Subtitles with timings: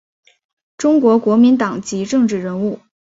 [0.77, 2.79] 中国国民党籍政治人物。